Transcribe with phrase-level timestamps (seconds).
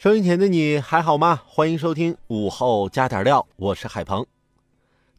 [0.00, 1.42] 收音前的你还好吗？
[1.44, 4.24] 欢迎收听午后加点料，我是海鹏。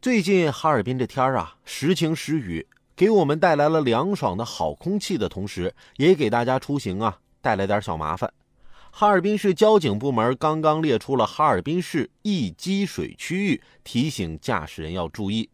[0.02, 2.66] 最近哈尔滨这天啊，时晴时雨，
[2.96, 8.32] 给我们带来了凉爽的好空气的同时，也给大家出行啊带来点小麻烦。
[8.90, 15.50] 哈尔滨市交警部门刚刚列出了哈尔滨市易积水区域，提醒驾驶人要注意。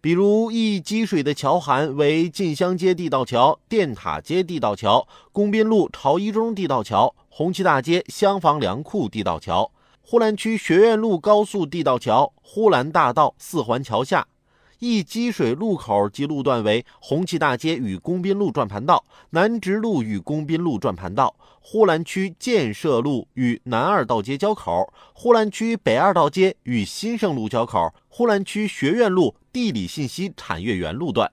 [0.00, 7.14] 比如易积水的桥涵为晋乡街地道桥、电塔街地道桥、工宾路朝一中地道桥。
[7.38, 9.70] 红旗大街厢房粮库地道桥、
[10.00, 14.26] 呼兰区学院路高速地道桥、呼兰大道四环桥下，
[14.78, 31.30] 易积水路口及路段为红旗大街与工宾路转盘道、南直路与工宾路转盘道、呼兰区建设路与南二道街交口、呼兰区北二道街与新盛路交口、呼兰区学院路地理信息产业园路段。